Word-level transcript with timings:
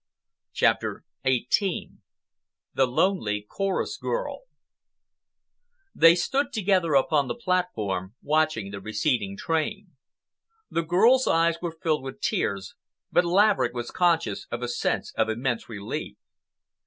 CHAPTER 0.53 1.03
XVIII 1.27 1.91
THE 2.73 2.87
LONELY 2.87 3.45
CHORUS 3.47 3.99
GIRL 3.99 4.39
They 5.93 6.15
stood 6.15 6.51
together 6.51 6.95
upon 6.95 7.27
the 7.27 7.35
platform 7.35 8.15
watching 8.23 8.71
the 8.71 8.81
receding 8.81 9.37
train. 9.37 9.91
The 10.71 10.81
girl's 10.81 11.27
eyes 11.27 11.57
were 11.61 11.77
filled 11.83 12.01
with 12.01 12.19
tears, 12.19 12.73
but 13.11 13.25
Laverick 13.25 13.75
was 13.75 13.91
conscious 13.91 14.47
of 14.49 14.63
a 14.63 14.67
sense 14.67 15.13
of 15.15 15.29
immense 15.29 15.69
relief. 15.69 16.17